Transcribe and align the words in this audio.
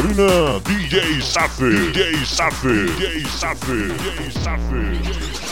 cabina, 0.00 0.60
DJ 0.60 1.20
Safe, 1.20 1.92
DJ 1.92 2.24
DJ 2.24 2.86
DJ 2.98 3.28
DJ 4.32 5.47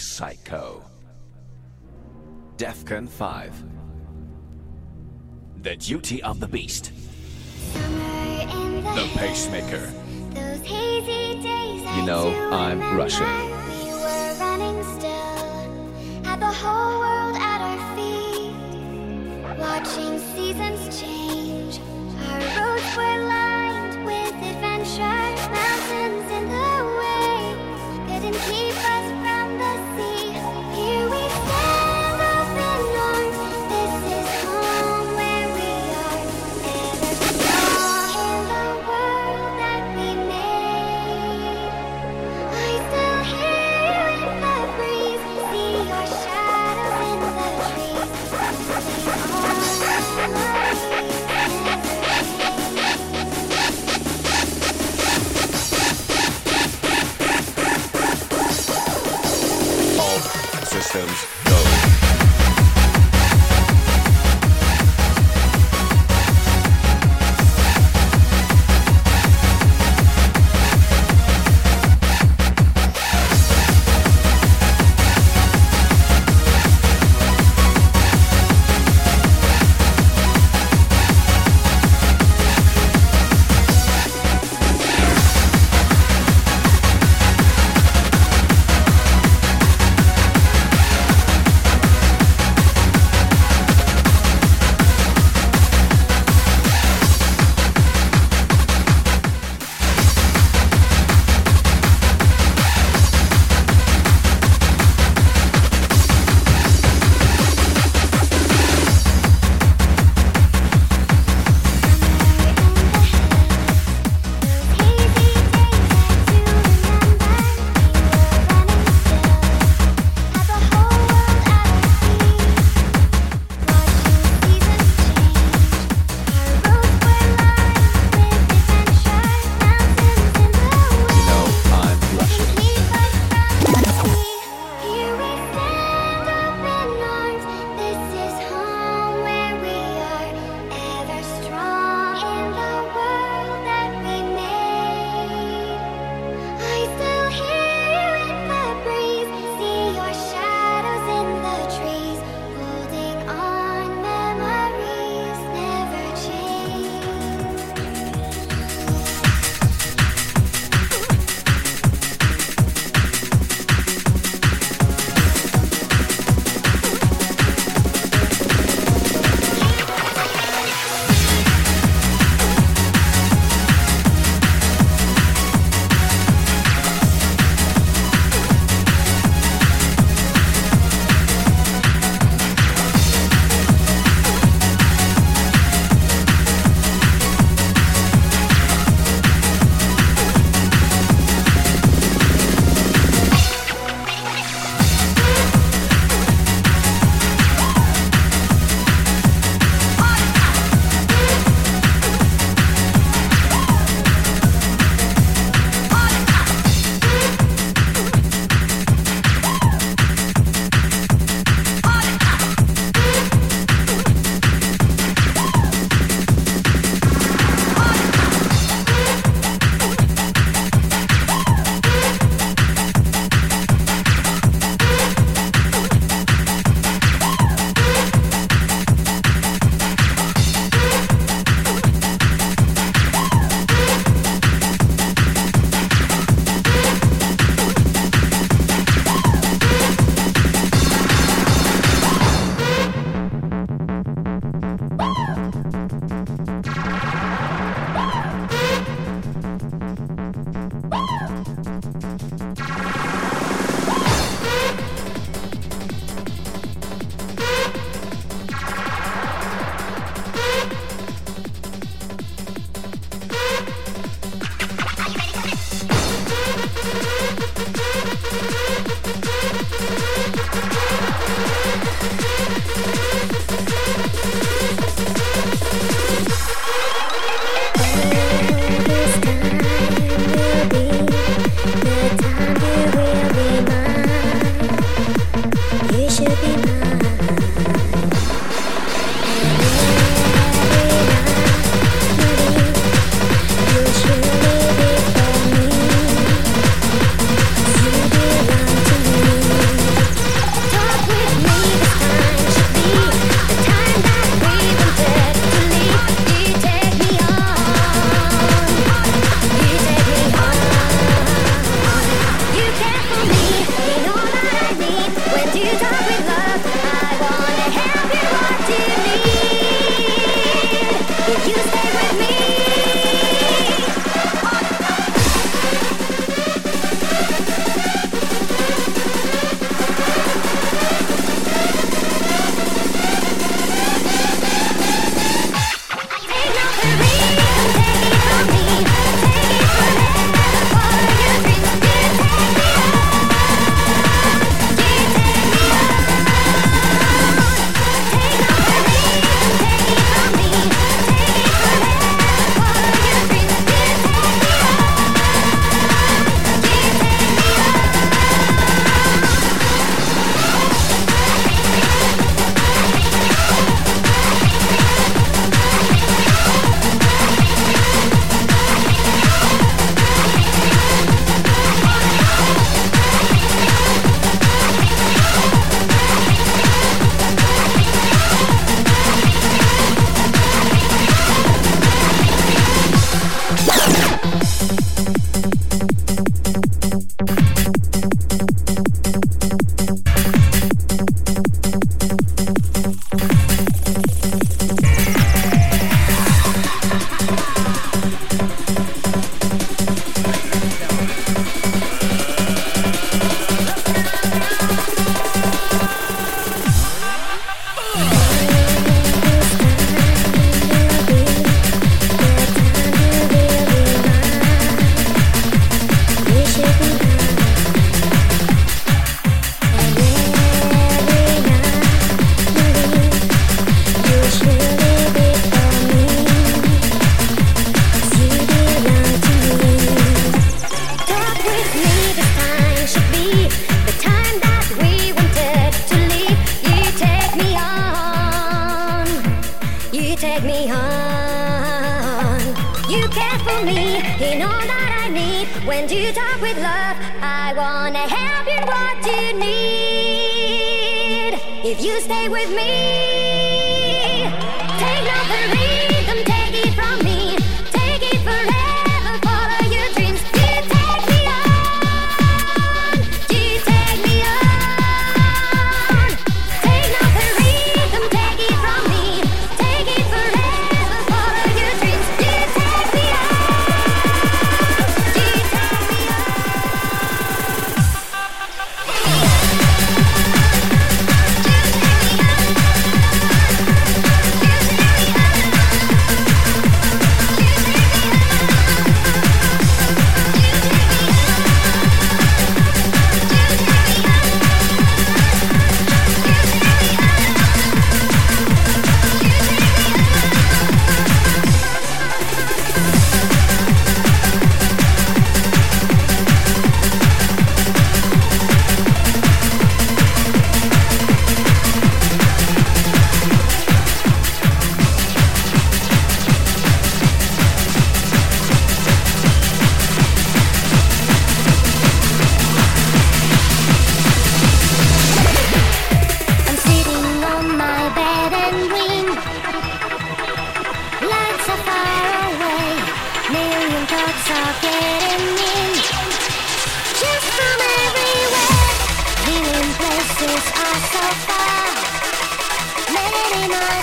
Psycho. 0.00 0.84
Defcon 2.56 3.08
5 3.08 3.64
The 5.62 5.76
Duty 5.76 6.22
of 6.22 6.40
the 6.40 6.48
Beast. 6.48 6.92
The 7.74 9.10
Pacemaker. 9.14 9.92
You 11.96 12.06
know, 12.06 12.32
I'm 12.50 12.96
rushing. 12.96 13.26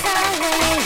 You 0.03 0.84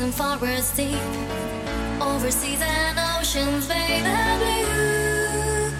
and 0.00 0.14
forests 0.14 0.76
deep, 0.76 0.96
overseas 2.00 2.60
and 2.62 2.98
oceans, 3.18 3.66
baby 3.68 4.02
blue. 4.40 5.70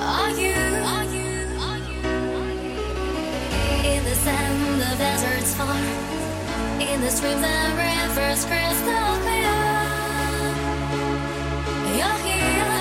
Are 0.00 0.30
you? 0.30 0.54
Are 0.94 1.04
you? 1.04 1.32
Are 1.60 1.78
you? 1.90 2.00
In 3.84 4.02
the 4.04 4.14
sand 4.14 4.80
the 4.80 4.96
deserts 4.96 5.54
far, 5.56 5.76
in 6.80 7.00
the 7.02 7.10
streams 7.10 7.44
and 7.44 7.76
rivers 7.76 8.44
crystal 8.46 9.16
clear. 9.24 9.60
You're 11.98 12.18
here. 12.26 12.75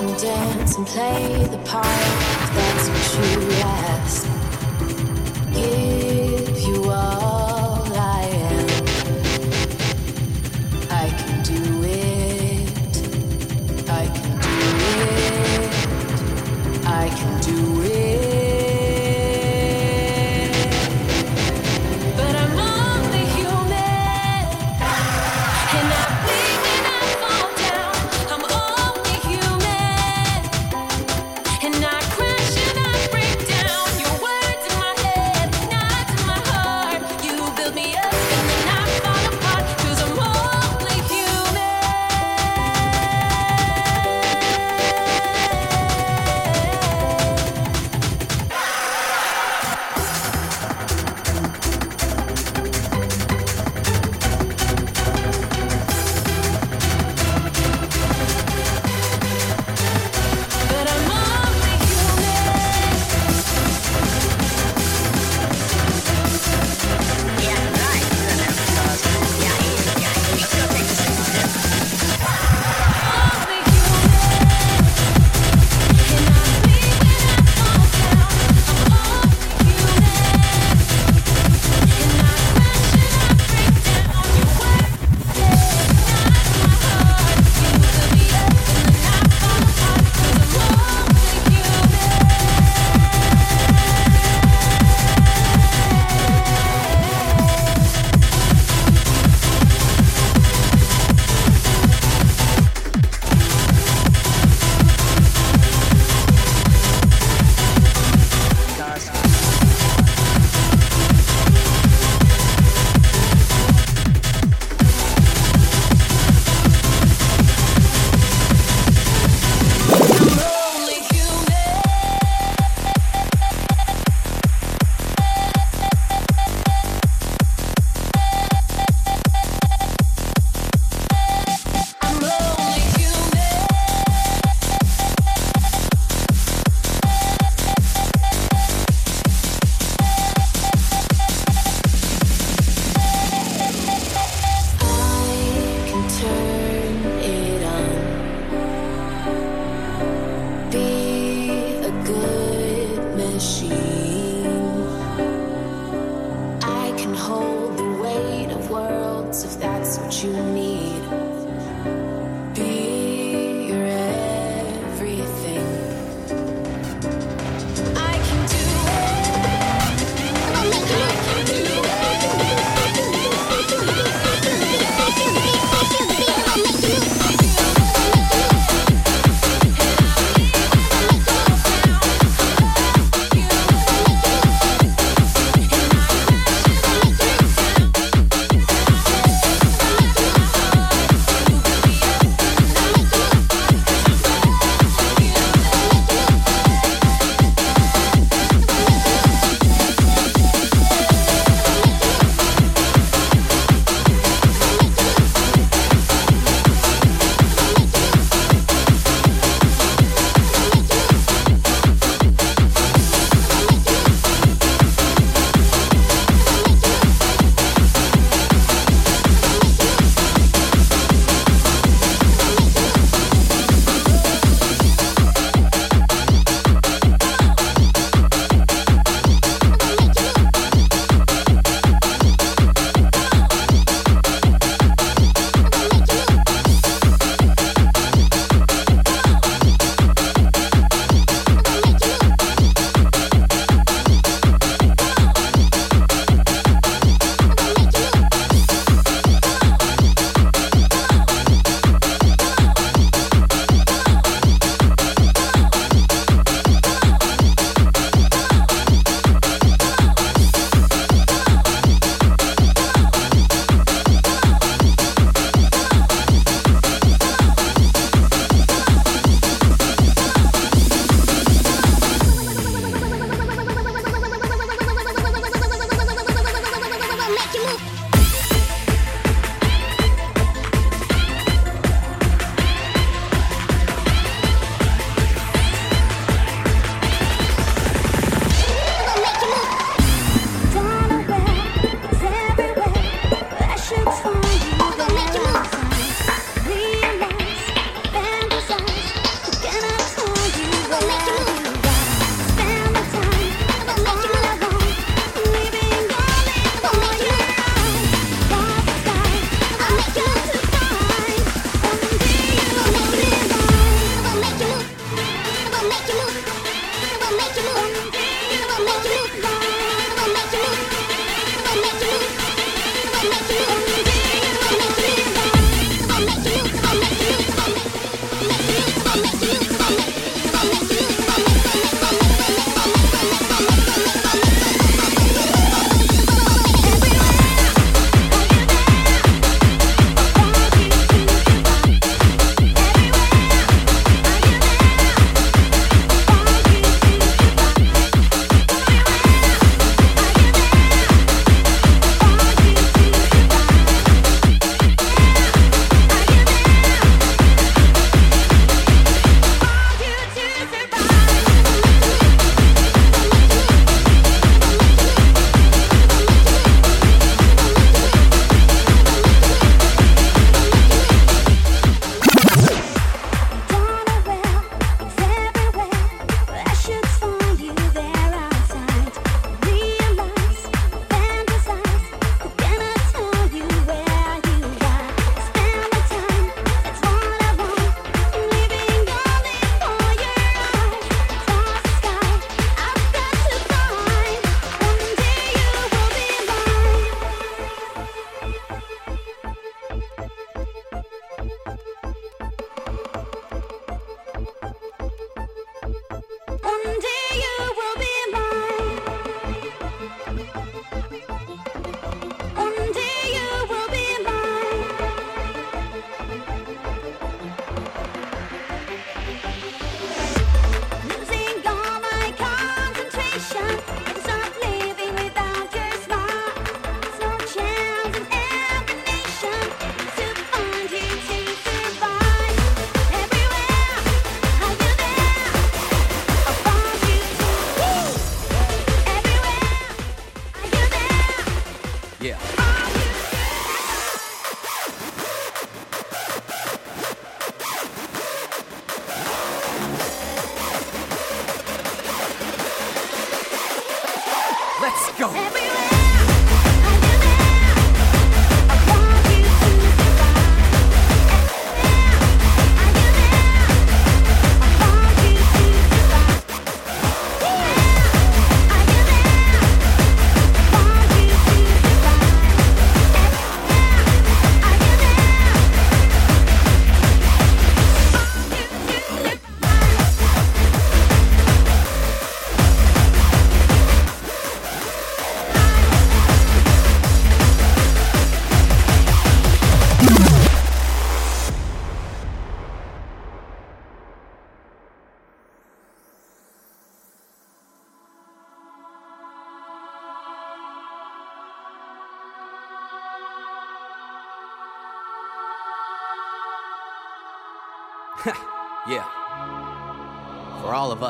can 0.00 0.18
dance 0.18 0.76
and 0.76 0.86
play 0.86 1.44
the 1.50 1.58
part. 1.58 1.84
If 1.84 2.54
that's 2.54 2.88
what 2.88 3.06
you 3.20 3.52
ask. 3.62 4.26
Yeah. 5.52 6.09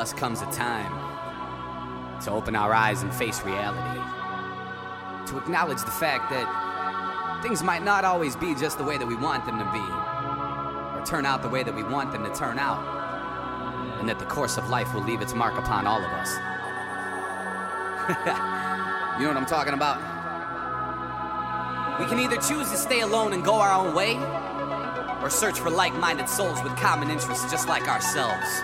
Us 0.01 0.11
comes 0.13 0.41
a 0.41 0.47
time 0.47 0.91
to 2.21 2.31
open 2.31 2.55
our 2.55 2.73
eyes 2.73 3.03
and 3.03 3.13
face 3.13 3.43
reality. 3.43 4.01
To 5.27 5.37
acknowledge 5.37 5.79
the 5.81 5.91
fact 5.91 6.31
that 6.31 7.41
things 7.43 7.61
might 7.61 7.83
not 7.83 8.03
always 8.03 8.35
be 8.35 8.55
just 8.55 8.79
the 8.79 8.83
way 8.83 8.97
that 8.97 9.05
we 9.05 9.15
want 9.15 9.45
them 9.45 9.59
to 9.59 9.65
be, 9.65 9.79
or 9.79 11.05
turn 11.05 11.23
out 11.27 11.43
the 11.43 11.49
way 11.49 11.61
that 11.61 11.75
we 11.75 11.83
want 11.83 12.11
them 12.11 12.23
to 12.23 12.33
turn 12.33 12.57
out, 12.57 12.81
and 13.99 14.09
that 14.09 14.17
the 14.17 14.25
course 14.25 14.57
of 14.57 14.69
life 14.69 14.91
will 14.95 15.03
leave 15.03 15.21
its 15.21 15.35
mark 15.35 15.55
upon 15.55 15.85
all 15.85 15.99
of 15.99 16.11
us. 16.11 16.29
you 19.19 19.23
know 19.23 19.29
what 19.29 19.37
I'm 19.37 19.45
talking 19.45 19.73
about? 19.73 19.99
We 21.99 22.07
can 22.07 22.19
either 22.19 22.37
choose 22.37 22.71
to 22.71 22.77
stay 22.77 23.01
alone 23.01 23.33
and 23.33 23.45
go 23.45 23.53
our 23.53 23.85
own 23.85 23.93
way, 23.93 24.17
or 25.21 25.29
search 25.29 25.59
for 25.59 25.69
like 25.69 25.93
minded 25.93 26.27
souls 26.27 26.63
with 26.63 26.75
common 26.77 27.11
interests 27.11 27.49
just 27.51 27.67
like 27.67 27.87
ourselves. 27.87 28.63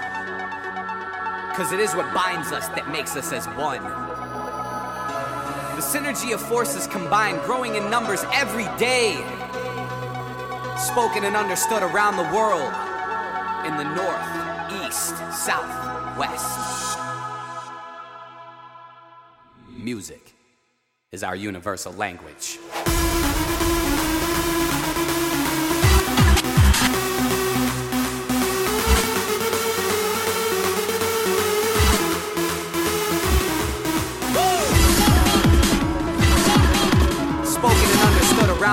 Because 1.58 1.72
it 1.72 1.80
is 1.80 1.96
what 1.96 2.14
binds 2.14 2.52
us 2.52 2.68
that 2.68 2.88
makes 2.92 3.16
us 3.16 3.34
as 3.34 3.48
one. 3.58 3.82
The 5.76 5.82
synergy 5.82 6.32
of 6.32 6.40
forces 6.40 6.86
combined, 6.86 7.42
growing 7.46 7.74
in 7.74 7.90
numbers 7.90 8.24
every 8.32 8.66
day. 8.78 9.14
Spoken 10.78 11.24
and 11.24 11.36
understood 11.36 11.82
around 11.82 12.18
the 12.18 12.30
world 12.32 12.72
in 13.66 13.76
the 13.76 13.86
north, 13.96 14.86
east, 14.86 15.18
south, 15.34 15.66
west. 16.16 17.00
Music 19.68 20.36
is 21.12 21.24
our 21.24 21.36
universal 21.36 21.92
language. 21.94 22.60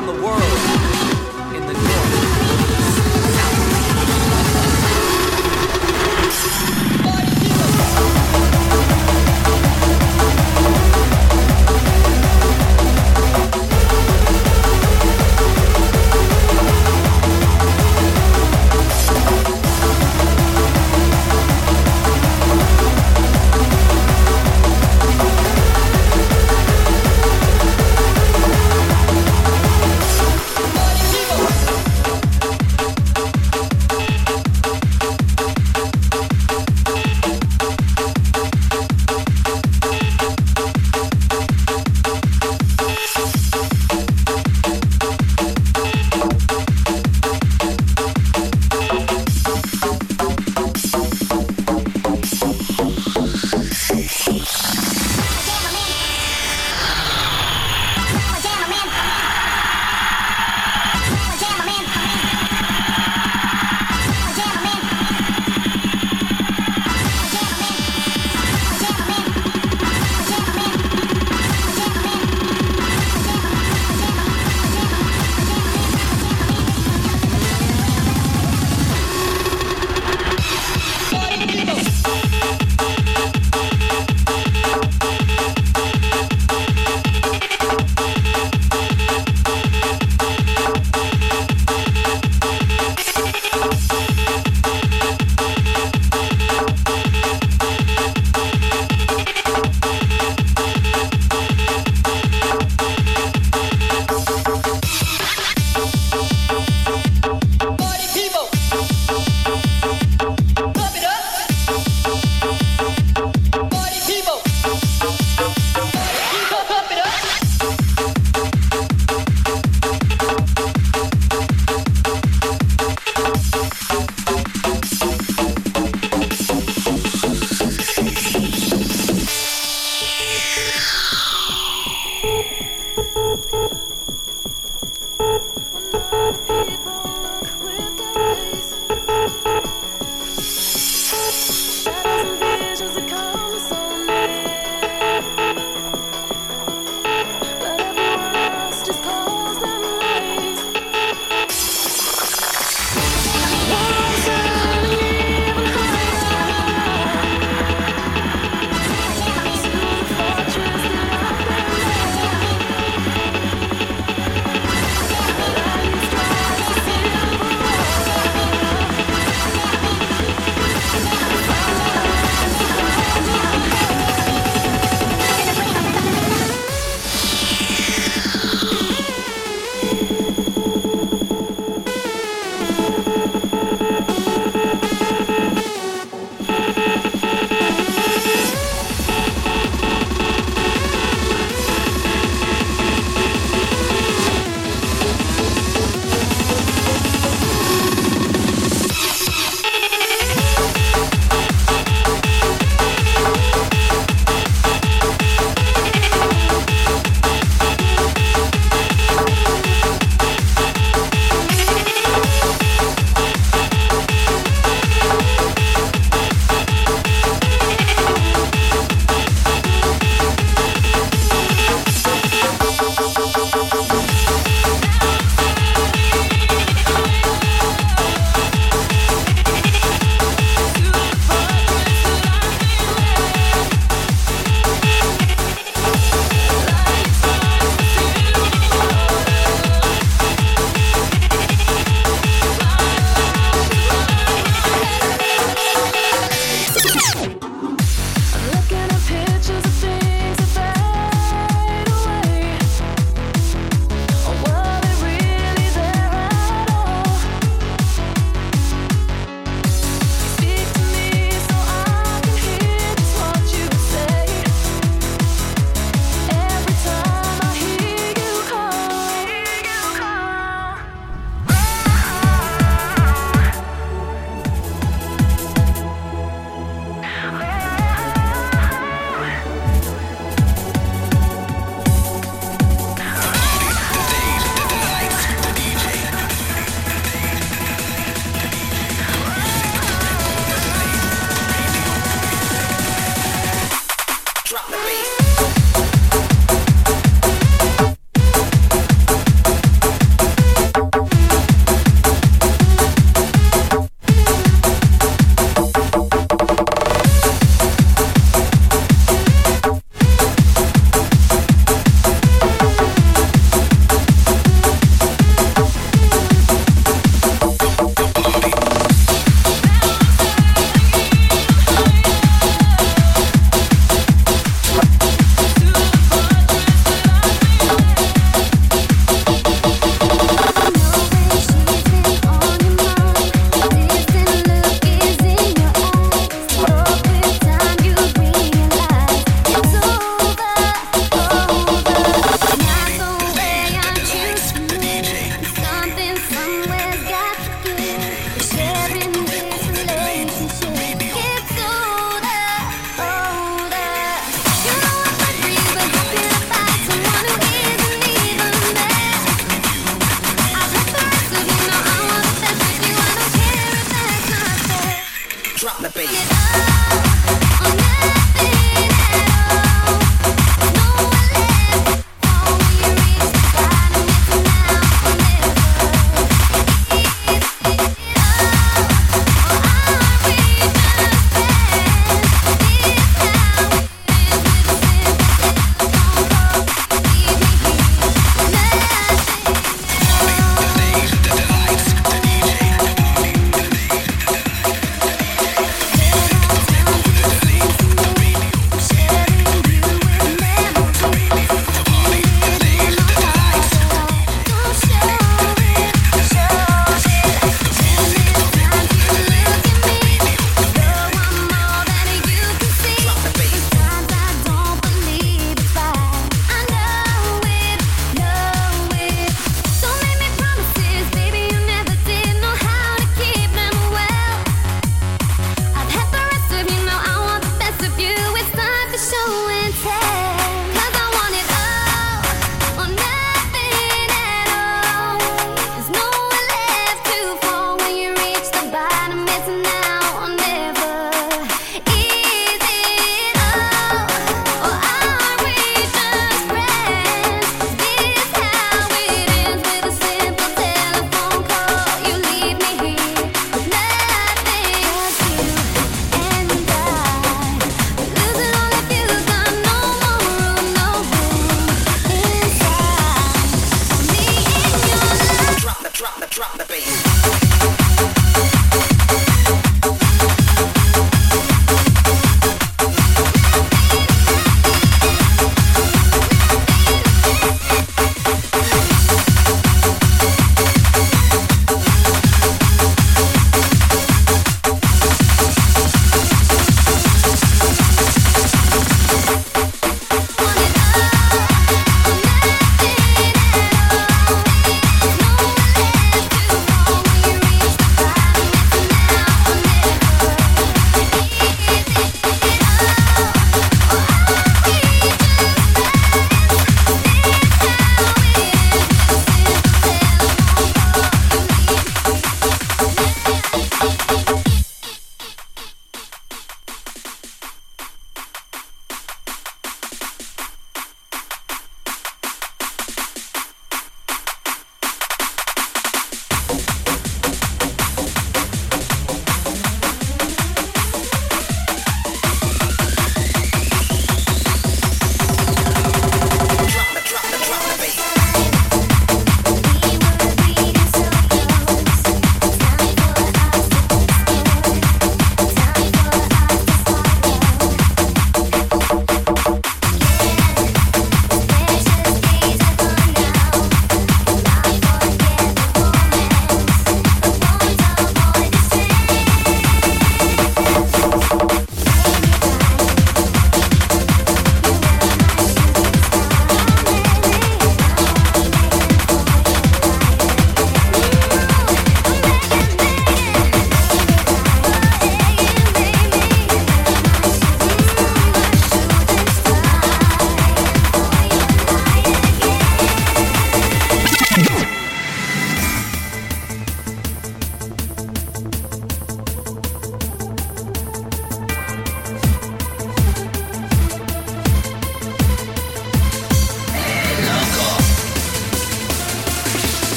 Around 0.00 0.16
the 0.16 0.22
world 0.22 0.69